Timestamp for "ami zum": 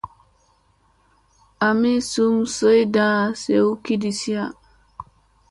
1.67-2.35